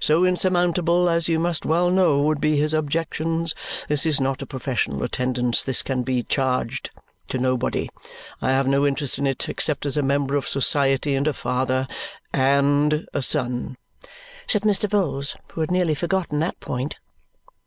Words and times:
So 0.00 0.24
insurmountable, 0.24 1.10
as 1.10 1.28
you 1.28 1.38
must 1.38 1.66
well 1.66 1.90
know, 1.90 2.18
would 2.22 2.40
be 2.40 2.56
his 2.56 2.72
objections. 2.72 3.54
This 3.86 4.06
is 4.06 4.18
not 4.18 4.40
a 4.40 4.46
professional 4.46 5.02
attendance. 5.02 5.62
This 5.62 5.82
can 5.82 6.06
he 6.06 6.22
charged 6.22 6.88
to 7.28 7.36
nobody. 7.36 7.90
I 8.40 8.48
have 8.52 8.66
no 8.66 8.86
interest 8.86 9.18
in 9.18 9.26
it 9.26 9.46
except 9.46 9.84
as 9.84 9.98
a 9.98 10.02
member 10.02 10.36
of 10.36 10.48
society 10.48 11.14
and 11.14 11.28
a 11.28 11.34
father 11.34 11.86
AND 12.32 13.06
a 13.12 13.20
son," 13.20 13.76
said 14.46 14.62
Mr. 14.62 14.88
Vholes, 14.88 15.36
who 15.52 15.60
had 15.60 15.70
nearly 15.70 15.94
forgotten 15.94 16.38
that 16.38 16.58
point. 16.60 16.96